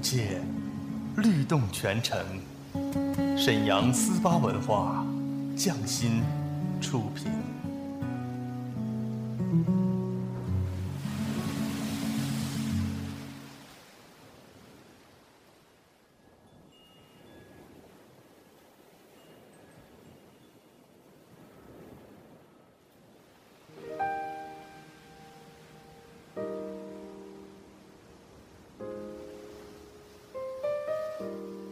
[0.00, 0.40] 界，
[1.16, 2.18] 律动全城。
[3.36, 5.04] 沈阳思巴文化，
[5.56, 6.22] 匠心
[6.80, 7.26] 出品。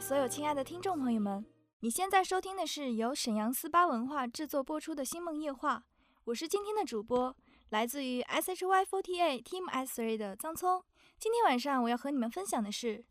[0.00, 1.44] 所有亲爱的听众朋友们，
[1.80, 5.78] 你现在收听的是由沈阳思巴文化制作播出的《星梦夜话》，
[6.24, 7.36] 我是今天的主播，
[7.70, 10.84] 来自于 SHY48 Team S3 的张聪。
[11.18, 12.98] 今天晚上我要和你们分享的是《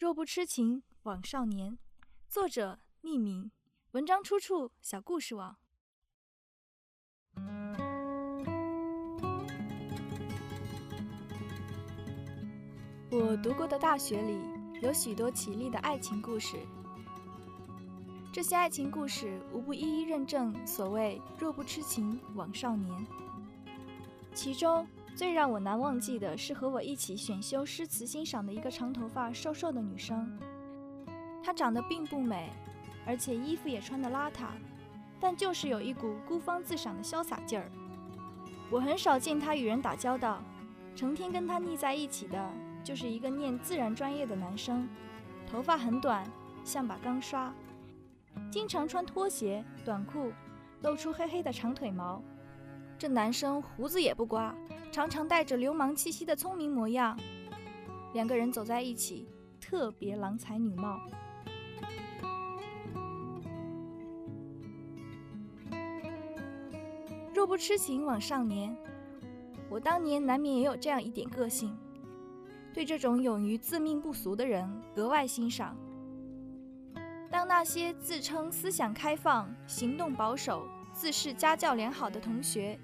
[0.00, 1.72] 若不痴情枉少年》，
[2.28, 3.52] 作者匿名，
[3.92, 5.56] 文章出处小故事网。
[13.12, 14.38] 我读过的大学里
[14.80, 16.56] 有许多绮丽的爱情故事，
[18.32, 23.06] 这些爱情故事无不一一认证所谓“若不痴情枉少年”。
[24.32, 30.38] 其中最让我难忘记的是和我一起选修诗词欣赏的一个长头发瘦瘦的女生，
[31.44, 32.48] 她长得并不美，
[33.04, 34.46] 而且衣服也穿得邋遢，
[35.20, 37.70] 但就是有一股孤芳自赏的潇洒劲儿。
[38.70, 40.42] 我很少见她与人打交道，
[40.96, 42.50] 成天跟她腻在一起的。
[42.82, 44.88] 就是一个念自然专业的男生，
[45.46, 46.24] 头发很短，
[46.64, 47.52] 像把钢刷，
[48.50, 50.32] 经常穿拖鞋、短裤，
[50.82, 52.22] 露出黑黑的长腿毛。
[52.98, 54.54] 这男生胡子也不刮，
[54.90, 57.18] 常常带着流氓气息的聪明模样。
[58.12, 59.28] 两个人走在一起，
[59.60, 61.00] 特别郎才女貌。
[67.32, 68.76] 若不痴情枉少年，
[69.70, 71.74] 我当年难免也有这样一点个性。
[72.72, 75.76] 对这种勇于自命不俗的人格外欣赏。
[77.30, 82.78] 当那些自称思想开放、行动保守、自视家教良好的同学，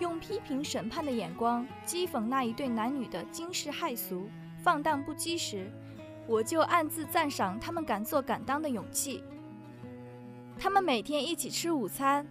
[0.00, 4.28] 用批评审判的眼光讥讽那一对男女的惊世骇俗、
[4.62, 5.70] 放荡不羁时，
[6.26, 9.24] 我就暗自赞赏他们敢做敢当的勇气。
[10.58, 12.26] 他们每天一起吃午餐，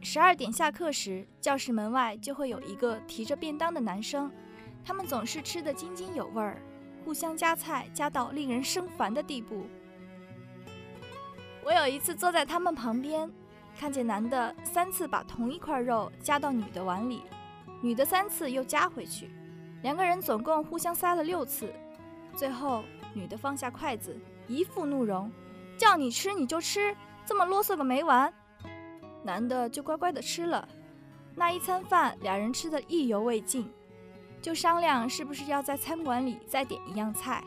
[0.00, 4.30] 十二点下课时，教室门外就会有一个提着便当的男生。
[4.84, 6.60] 他们总是吃得津津有味儿，
[7.04, 9.66] 互相夹菜夹到令人生烦的地步。
[11.64, 13.30] 我有一次坐在他们旁边，
[13.78, 17.22] 看见男的三次把同一块肉夹到女的碗里，
[17.80, 19.30] 女的三次又夹回去，
[19.82, 21.72] 两个人总共互相塞了六次。
[22.34, 22.82] 最后，
[23.14, 24.18] 女的放下筷子，
[24.48, 25.30] 一副怒容
[25.78, 28.32] ：“叫你吃你就吃，这么啰嗦个没完。”
[29.22, 30.68] 男的就乖乖的吃了。
[31.36, 33.70] 那一餐饭，俩人吃得意犹未尽。
[34.42, 37.42] 就商量是不是要在餐馆里再点一样菜。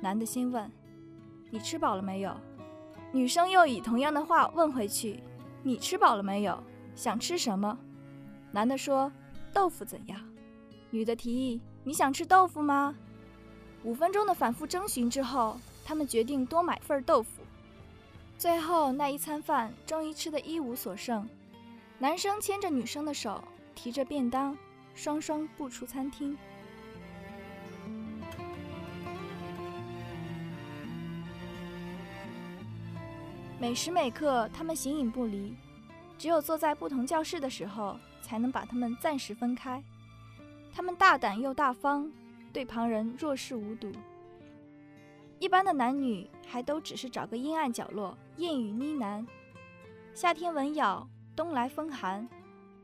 [0.00, 0.68] 男的先问
[1.50, 2.34] ：“你吃饱了没有？”
[3.12, 5.22] 女生又以同样的话问回去
[5.62, 6.58] ：“你吃饱了没有？
[6.96, 7.78] 想吃什么？”
[8.50, 9.12] 男的说
[9.52, 10.18] ：“豆腐怎样？”
[10.90, 12.96] 女的提议：“你想吃豆腐吗？”
[13.84, 17.42] 五分钟的反复征询之后，他们决定多买份豆腐。
[18.38, 21.28] 最后那一餐饭终于吃得一无所剩。
[21.98, 23.42] 男生牵着女生的手，
[23.74, 24.56] 提着便当。
[25.00, 26.36] 双双步出餐厅。
[33.58, 35.56] 每时每刻，他们形影不离，
[36.18, 39.82] 只有坐在不同教室的时候，才能把他们暂时分开。
[40.70, 42.12] 他们大胆又大方，
[42.52, 43.90] 对旁人若视无睹。
[45.38, 49.26] 一般的男女还都只是找个阴暗角落，艳语呢喃，
[50.14, 52.28] 夏天蚊咬，冬来风寒。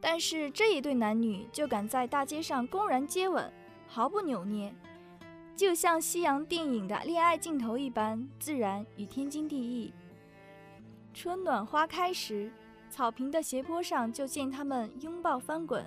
[0.09, 3.53] 但是这一对男女就敢在大街上公然接吻，
[3.89, 4.73] 毫不扭捏，
[5.57, 9.93] 就像西洋电影的恋爱镜头一般自然与天经地义。
[11.13, 12.53] 春暖花开时，
[12.89, 15.85] 草坪的斜坡上就见他们拥抱翻滚，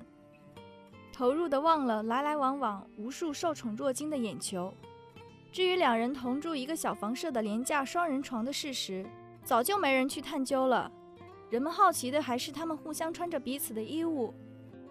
[1.14, 4.74] 投入的忘了来来往往无数受宠若惊的眼球。
[5.50, 9.06] 至于两人同住一个小房舍的廉价双人床的事实，
[9.46, 10.92] 早就没人去探究了。
[11.50, 14.34] 人们好奇的还是他们互相穿着彼此的衣物。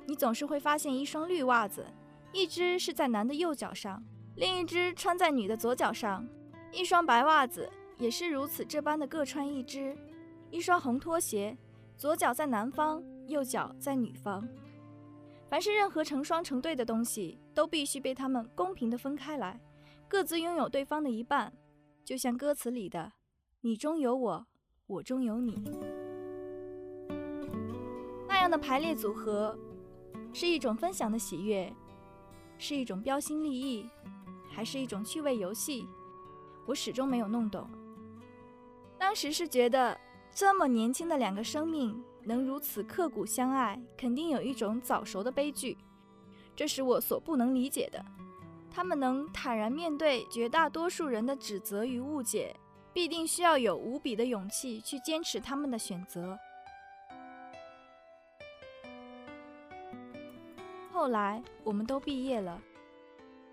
[0.06, 1.87] 你总是会发现一双绿袜子，
[2.32, 4.02] 一只是在男的右脚上，
[4.37, 6.25] 另一只穿在女的左脚上；
[6.72, 9.94] 一双白袜子也是如此这般的各穿一只；
[10.50, 11.56] 一双红拖鞋，
[11.96, 14.49] 左脚在男方，右脚在女方。
[15.49, 19.60] 凡是任何成双成对的东西，都必须被他们公平地分开来，
[20.08, 21.52] 各自拥有对方的一半，
[22.05, 23.12] 就像歌词里的
[23.60, 24.46] “你中有我，
[24.87, 25.70] 我中有你”。
[28.50, 29.58] 的排列组合，
[30.32, 31.72] 是一种分享的喜悦，
[32.58, 33.88] 是一种标新立异，
[34.50, 35.86] 还是一种趣味游戏？
[36.66, 37.68] 我始终没有弄懂。
[38.98, 39.98] 当时是觉得，
[40.30, 45.78] 这么年轻的两个生命能如此刻骨相爱，肯定有一种早熟的悲剧，
[46.54, 48.04] 这是我所不能理解的。
[48.70, 52.54] 他们能坦然面对绝大多数人的指责与误解，
[52.92, 56.38] 必定需要有无比的勇气去坚持他们的选择。
[60.98, 62.60] 后来我们都毕业了，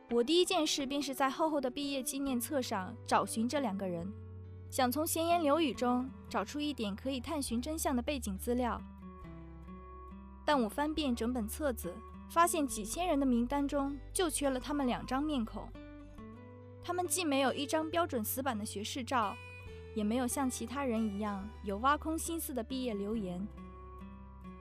[0.09, 4.12] 我第一件事便是在厚厚的毕业纪念册上找寻这两个人，
[4.71, 8.81] 想从闲言流语中找出一点可以探寻真相的背景资料。
[10.44, 11.94] 但我翻遍整本册子，
[12.31, 15.69] 发现几千人的名单中就缺了他们两张面孔。
[16.83, 19.38] 他们既没有一张标准死板的学士照，
[19.94, 23.47] 也没有像其他人一样有挖空心思的毕业留言。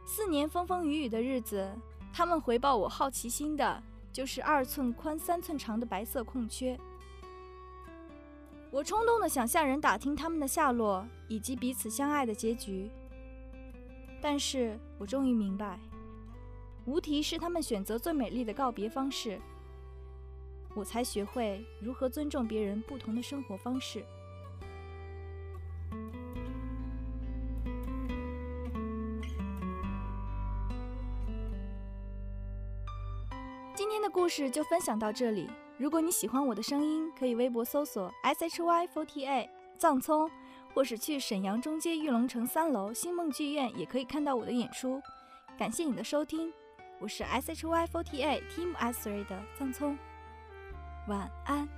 [0.05, 1.75] 四年风风雨雨的日子。
[2.17, 3.83] 他们回报我好奇心的，
[4.13, 6.79] 就是二寸宽、三寸长的白色空缺。
[8.71, 12.89] 我冲动的想向人打听他们的下落以及彼此相爱的结局，
[14.21, 15.81] 但是我终于明白，
[16.85, 19.41] 无题是他们选择最美丽的告别方式。
[20.77, 24.05] 我才学会如何尊重别人不同的生活方式。
[33.95, 35.49] 今天的故事就分享到这里。
[35.79, 39.49] 如果你喜欢我的声音，可以微博搜索 S H Y F O T A
[39.79, 40.29] 藏葱，
[40.75, 45.01] 或是去沈阳中街玉龙城三楼星梦剧院，也可以看到我的演出。
[45.57, 46.53] 感谢你的收听，
[46.99, 49.97] 我是 S H Y F O T A Team S Three 的藏聪，
[51.07, 51.69] 晚安。